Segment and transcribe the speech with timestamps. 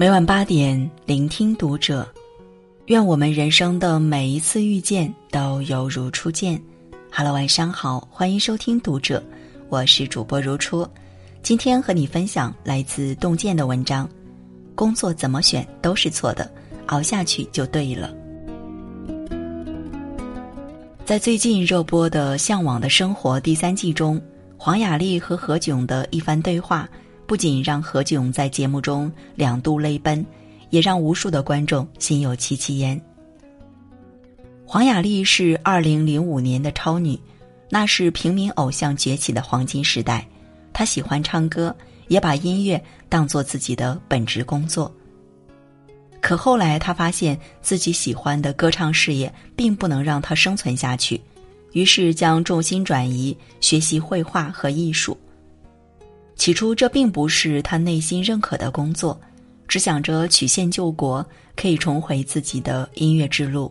[0.00, 2.08] 每晚八点，聆听读者。
[2.86, 6.58] 愿我们人生的每一次遇见都犹如初见。
[7.12, 9.22] Hello，晚上好，欢迎收听读者，
[9.68, 10.88] 我是主播如初。
[11.42, 14.08] 今天和你分享来自洞见的文章：
[14.74, 16.50] 工作怎么选都是错的，
[16.86, 18.10] 熬下去就对了。
[21.04, 24.18] 在最近热播的《向往的生活》第三季中，
[24.56, 26.88] 黄雅莉和何炅的一番对话，
[27.30, 30.26] 不仅让何炅在节目中两度泪奔，
[30.70, 33.00] 也让无数的观众心有戚戚焉。
[34.66, 37.16] 黄雅莉是二零零五年的超女，
[37.68, 40.26] 那是平民偶像崛起的黄金时代。
[40.72, 41.72] 她喜欢唱歌，
[42.08, 44.92] 也把音乐当做自己的本职工作。
[46.20, 51.20] 可后来，她发现自己喜欢的歌唱事业并不能让她生存下去，
[51.74, 55.16] 于是将重心转移，学习绘画和艺术。
[56.40, 59.20] 起初，这并不是他内心认可的工作，
[59.68, 61.24] 只想着曲线救国，
[61.54, 63.70] 可以重回自己的音乐之路。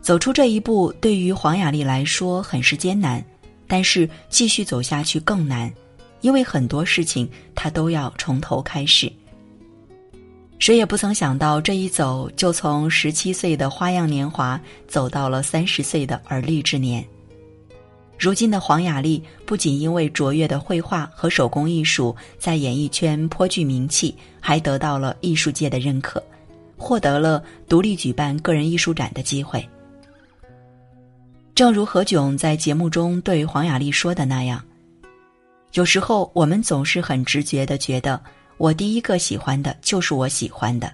[0.00, 3.22] 走出这一步，对于黄雅莉来说很是艰难，
[3.66, 5.70] 但是继续走下去更难，
[6.22, 9.12] 因为很多事情她都要从头开始。
[10.58, 17.06] 谁也不曾想到，这一走就从十七岁的花样年华走到了三十岁的而立之年。
[18.22, 26.22] 如今的黄雅莉不仅因为卓越的绘画和手工艺术在演艺圈颇具名气，还得到了艺术界的认可，
[26.76, 29.68] 获得了独立举办个人艺术展的机会。
[31.52, 34.64] 正如何炅在节目中对黄雅莉说的那样
[35.74, 38.22] ：“有时候我们总是很直觉的觉得。”
[38.56, 40.92] 我第一个喜欢的就是我喜欢的，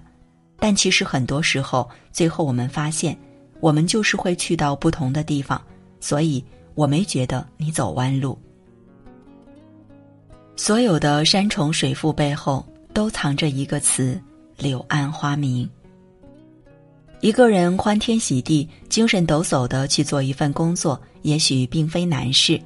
[0.59, 3.15] 但其实很多时候，最后我们发现，
[3.61, 5.61] 我们就是会去到不同的地方，
[6.01, 6.43] 所以
[6.79, 8.39] 我没觉得你走弯路。
[10.55, 14.17] 所有的山重水复背后，都藏着一个词：
[14.57, 15.69] 柳暗花明。
[17.21, 22.61] 一个人欢天喜地、精神抖擞的去做一份工作，也许并非难事，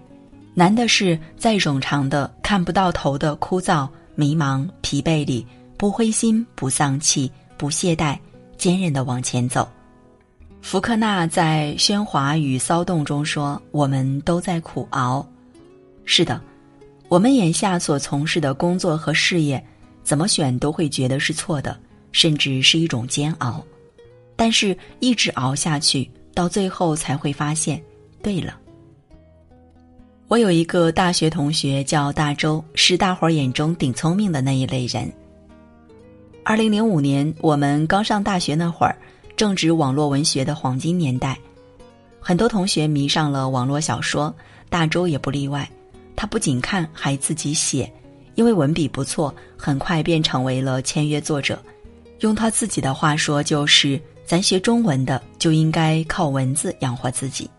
[0.52, 3.88] 难的是在冗长的、看不到头的枯燥。
[4.14, 5.46] 迷茫、疲惫里，
[5.78, 8.18] 不灰心、不丧气、不懈怠，
[8.58, 9.66] 坚韧的往前走。
[10.62, 15.26] 福克纳在《喧哗与骚动》中说：“我们都在苦熬。”
[16.06, 16.40] 是的，
[17.08, 19.62] 我们眼下所从事的工作和事业，
[20.04, 21.78] 怎么选都会觉得是错的，
[22.12, 23.62] 甚至是一种煎熬。
[24.36, 27.82] 但是，一直熬下去，到最后才会发现，
[28.22, 28.56] 对了。
[30.28, 35.12] 我有一个大学同学叫大周，是大伙儿眼中顶聪明的那一类人。
[36.44, 38.96] 二零零五年，我们刚上大学那会儿，
[39.42, 41.36] 正值网络文学的黄金年代，
[42.20, 44.32] 很多同学迷上了网络小说，
[44.70, 45.68] 大周也不例外。
[46.14, 47.92] 他不仅看，还自己写，
[48.36, 51.60] 因为文笔不错，很快便成为了签约作者。
[52.20, 57.50] 用他自己的话说，就是咱学中文的就应该靠文字养活自己。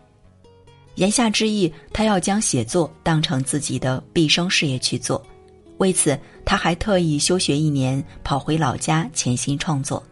[0.94, 5.22] 言下之意，他要将写作当成自己的毕生事业去做。
[5.76, 10.02] 为此，他还特意休学一年，跑回老家潜心创作。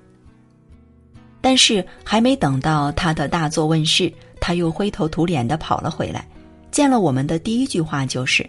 [1.42, 4.10] 但是，还没等到他的大作问世，
[4.41, 6.26] 他又灰头土脸的跑了回来。
[6.70, 8.48] 见了我们的第一句话就是：“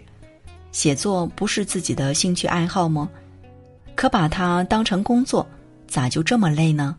[0.72, 3.10] 写作不是自己的兴趣爱好吗？
[3.94, 5.46] 可把它当成工作，
[5.86, 6.96] 咋就这么累呢？”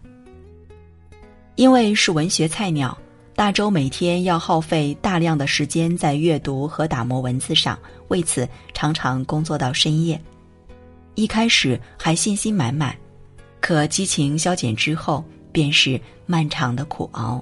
[1.55, 2.95] 因为是文学菜鸟。
[3.37, 10.17] 大周每天要耗费大量的时间在阅读和打磨文字上，为此常常工作到深夜。
[11.15, 12.95] 一开始还信心满满，
[13.59, 15.21] 可激情消减之后，
[15.55, 17.41] 便是漫长的苦熬。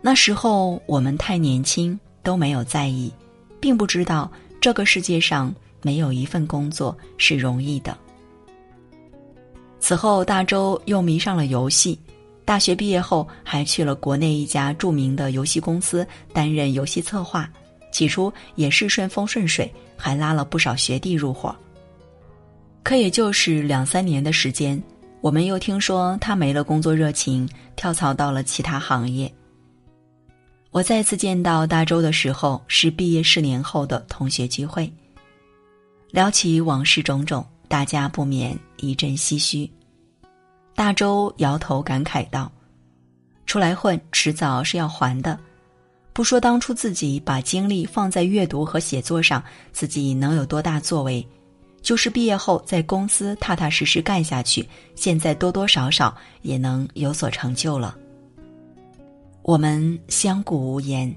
[0.00, 3.12] 那时候我们太年轻，都没有在意，
[3.60, 7.94] 并不知道这个世界上没有一份工作是容易的。
[9.78, 11.98] 此后，大周又迷上了游戏。
[12.46, 17.50] 大学毕业后，还去了国内一家著名的游戏公司担任游戏策划。
[17.92, 21.54] 起初也是顺风顺水，还拉了不少学弟入伙。
[22.82, 24.82] 可也就是两三年的时间，
[25.26, 29.34] 我们又听说他没了工作热情，跳槽到了其他行业。
[30.70, 34.88] 我再次见到大周的时候，是毕业四年后的同学聚会，
[36.12, 39.68] 聊起往事种种，大家不免一阵唏嘘。
[40.76, 42.52] 大周摇头感慨道
[43.46, 45.36] ：“出来混，迟早是要还的。
[46.12, 51.26] 不说当初自己把精力放在阅读和写作上，自己能有多大作为？
[51.86, 56.12] 就是毕业后在公司踏踏实实干下去，现在多多少少
[56.42, 57.96] 也能有所成就了。”
[59.42, 61.14] 我们相顾无言。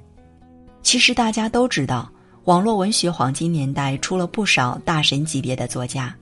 [0.83, 2.07] 其实大家都知道，
[2.43, 6.15] 网络文学黄金年代出了不少大神级别的作家。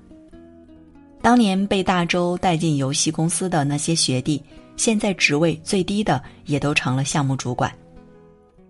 [1.22, 4.42] 当年被大周带进游戏公司的那些学弟，
[4.78, 7.70] 现在职位最低的也都成了项目主管。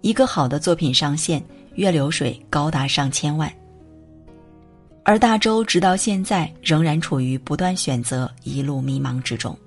[0.01, 1.39] 一个好的作品上线，
[1.75, 3.53] 月流水高达上千万。
[5.07, 9.57] 而大周直到现在仍然处于不断选择、一路迷茫之中。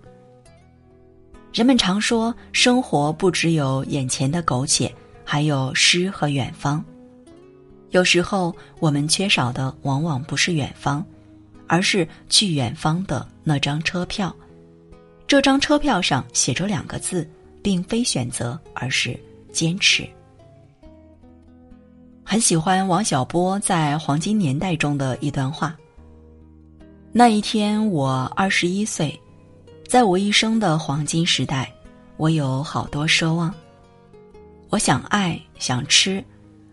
[1.50, 4.94] 人们常说，生活不只有眼前的苟且，
[5.24, 6.84] 还有诗和远方。
[7.88, 11.02] 有时候，我们缺少的往往不是远方，
[11.66, 14.36] 而是去远方的那张车票。
[15.26, 17.26] 这张车票上写着两个字，
[17.62, 19.18] 并非选择，而是
[19.50, 20.06] 坚持。
[22.30, 25.76] 很喜欢王小波在《黄金年代》中的一段话
[27.10, 29.20] ：“那一天，我二十一岁。”
[29.84, 31.68] 在我一生的黄金时代，
[32.18, 33.52] 我有好多奢望。
[34.68, 36.22] 我想爱，想吃，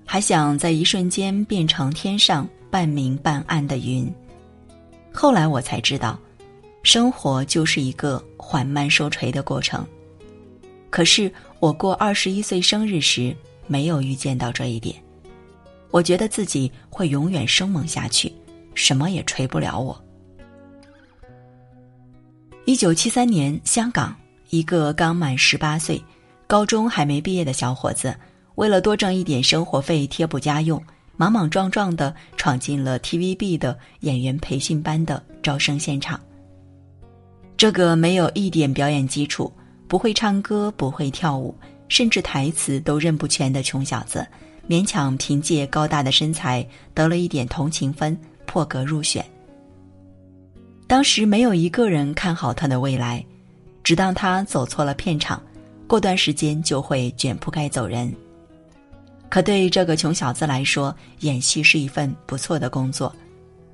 [0.05, 4.07] 还想在一瞬间变成天上半明半暗的云。
[5.11, 6.19] 后来我才知道，
[6.83, 9.83] 生活就是一个缓慢收垂的过程。
[10.91, 14.95] 可是我过二十一岁生日时，没有预见到这一点。
[15.97, 18.31] 我觉得自己会永远生猛下去，
[18.75, 19.99] 什么也锤不了我。
[22.65, 24.15] 一九七三年，香港
[24.51, 25.99] 一个刚满十八岁、
[26.45, 28.15] 高中还没毕业的小伙子，
[28.53, 30.79] 为了多挣一点生活费贴补家用，
[31.15, 36.19] 莽莽撞撞的闯进了 TVB 的演员培训班的招生现场。
[37.57, 39.51] 这个没有一点表演基础、
[39.87, 41.55] 不会唱歌、不会跳舞，
[41.87, 44.27] 甚至台词都认不全的穷小子，
[44.67, 49.23] 勉强凭借高大的身材得了一点同情分，破格入选。
[50.87, 53.23] 当时没有一个人看好他的未来，
[53.83, 55.41] 只当他走错了片场，
[55.87, 58.13] 过段时间就会卷铺盖走人。
[59.29, 63.13] 可对这个穷小子来说，演戏是一份不错的工作。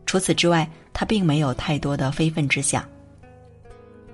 [0.06, 2.84] 除此之外，他并没有太多的非分之想。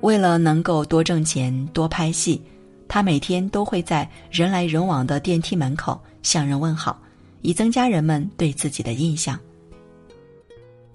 [0.02, 2.42] 为了能够多挣钱、多拍戏，
[2.88, 7.00] 他每天都会在人来人往的电梯门口向人问好，
[7.42, 9.40] 以增加人们对自己的印象。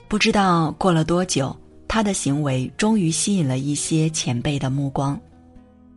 [0.08, 1.56] 不知道过了多久。
[1.86, 5.20] 他的行为终于吸引了一些前辈的目光，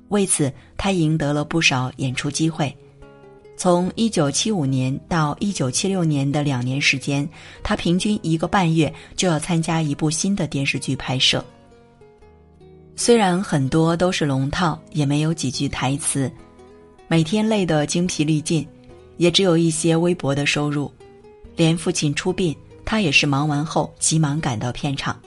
[0.09, 2.71] 为此他赢得了不少演出机会。
[3.56, 7.27] 从一九七五年到一九七六年的两年时间，
[7.63, 11.44] 他平均一个半月就要参加一部新的电视剧拍摄。
[12.95, 16.31] 虽然很多都是龙套，也没有几句台词，
[17.07, 18.68] 每天累得精疲力尽，
[19.17, 20.91] 也只有一些微薄的收入。
[21.55, 22.55] 连父亲出殡，
[22.85, 25.19] 他也是忙完后急忙赶到片场。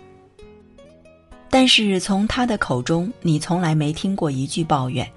[1.50, 5.10] 但是从他的口中，你从来没听过一句抱怨，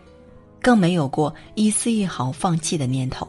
[0.59, 3.27] 更没有过一丝一毫放弃的念头。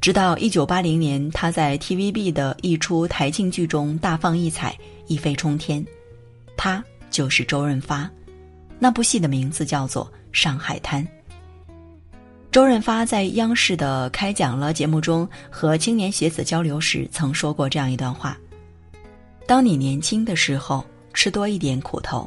[0.00, 4.76] 直到一九八零年，他在 TVB 的一出台庆剧中大放异彩，
[5.06, 5.84] 一飞冲天。
[6.56, 8.08] 他就是周润发，
[8.78, 11.04] 那部戏的名字叫做《上海滩》。
[12.52, 18.38] 周润发在央视的开讲了节目中和青年学子交流时，曾说过这样一段话
[19.48, 20.84] ：“当你年轻的时候。”
[21.14, 22.26] 吃多一点苦头，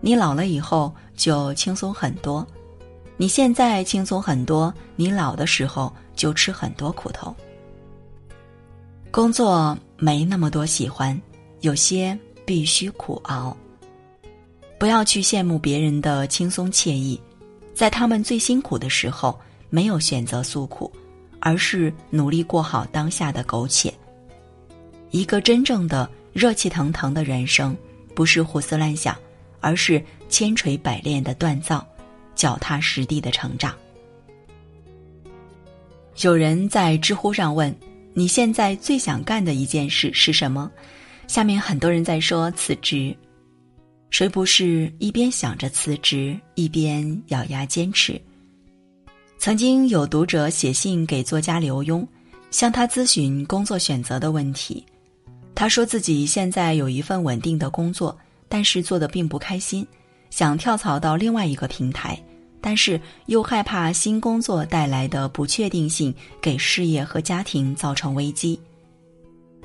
[0.00, 2.46] 你老了以后就轻松很多。
[3.16, 7.34] 你现在轻松很多，你老的时候就吃很多苦头。
[9.10, 11.20] 工作没那么多喜欢，
[11.62, 13.56] 有些必须苦熬。
[14.78, 17.20] 不要去羡慕别人的轻松惬意，
[17.74, 19.36] 在他们最辛苦的时候，
[19.72, 20.92] 没有选择诉苦，
[21.40, 23.92] 而是努力过好当下的苟且。
[25.10, 27.76] 一个真正的热气腾腾的人生。
[28.14, 29.16] 不是胡思乱想，
[29.58, 31.82] 而是千锤百炼的锻造，
[32.34, 33.74] 脚踏实地的成长。
[36.20, 37.74] 有人在知乎上问
[38.12, 40.70] ：“你现在最想干的一件事是什么？”
[41.26, 43.16] 下面很多人在说辞职。
[44.10, 48.20] 谁不是一边想着辞职，一边咬牙坚持？
[49.42, 52.06] 曾经有读者写信给作家刘墉，
[52.52, 54.86] 向他咨询工作选择的问题。
[55.52, 58.16] 他说自己现在有一份稳定的工作，
[58.48, 59.84] 但是做的并不开心，
[60.30, 62.16] 想跳槽到另外一个平台，
[62.60, 68.56] 但是又害怕新工作带来的不确定性给事业和家庭造成危机。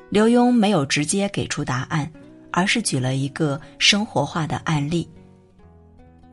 [0.09, 2.11] 刘墉没有直接给出答案，
[2.49, 5.07] 而是举了一个生活化的案例。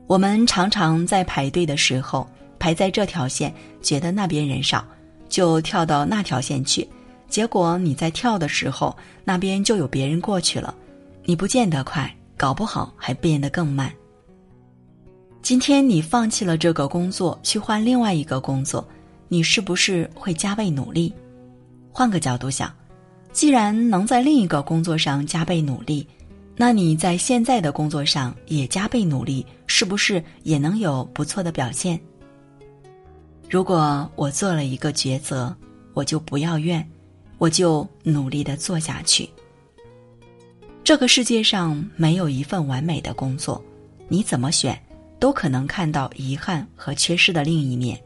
[0.07, 2.27] 我们常常在排队的时候
[2.65, 4.83] 排在这条线，觉得那边人少，
[5.29, 6.89] 就跳到那条线去。
[7.29, 10.75] 结果你在跳的时候，那边就有别人过去了，
[11.27, 13.93] 你不见得快，搞不好还变得更慢。
[15.43, 18.83] 今天你放弃了这个工作，去换另外一个工作，
[19.29, 21.13] 你是不是会加倍努力？
[21.93, 22.75] 换个角度想，
[23.31, 26.09] 既然能在另一个工作上加倍努力，
[26.57, 32.01] 那你在现在的工作上也加倍努力，是不是也能有不错的表现？
[33.49, 35.55] 如果我做了一个抉择，
[35.93, 36.85] 我就不要怨，
[37.39, 39.29] 我就努力的做下去。
[40.83, 43.63] 这个世界上没有一份完美的工作，
[44.09, 44.79] 你怎么选，
[45.19, 47.99] 都可能看到遗憾和缺失的另一面。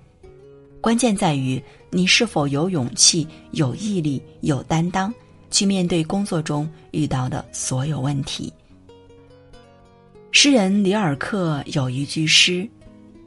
[0.80, 5.12] 关键在于你是否有勇气、有毅力、有担当，
[5.50, 8.52] 去面对工作中遇到的所有问题。
[10.30, 12.68] 诗人里尔克有一句诗：“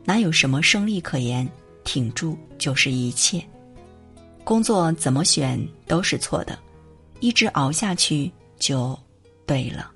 [0.05, 1.49] 哪有什么胜利可言？
[1.83, 3.43] 挺住就是一切。”
[4.43, 6.57] 工作怎么选都是错的，
[7.19, 8.97] 一直熬下去就。
[9.47, 9.91] 对了，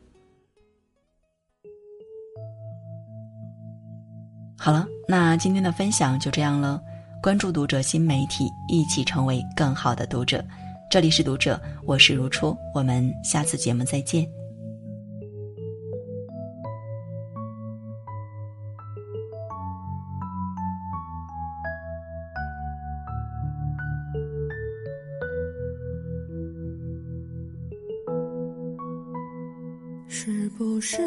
[4.58, 6.82] 好了，那今天的分享就这样了。
[7.24, 10.44] 关注读者新媒体，一起成为更好的读者。
[10.92, 14.27] 这里是读者，我是如初，我们下次节目再见。
[30.88, 31.01] 是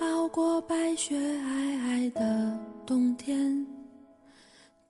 [0.00, 3.64] 熬过白雪皑皑的冬天，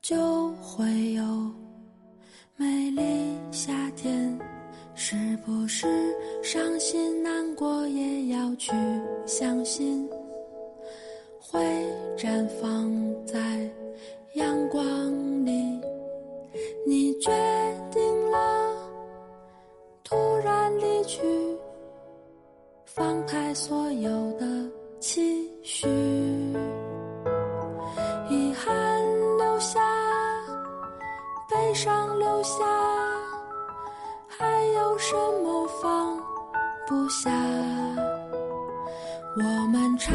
[0.00, 1.22] 就会有
[2.56, 3.02] 美丽
[3.50, 4.34] 夏天？
[4.94, 5.86] 是不是
[6.42, 8.72] 伤心难过也要去
[9.26, 10.08] 相信，
[11.38, 11.60] 会
[12.16, 12.71] 绽放
[31.82, 32.64] 上留下，
[34.28, 36.16] 还有什么放
[36.86, 37.28] 不下？
[39.36, 40.14] 我们唱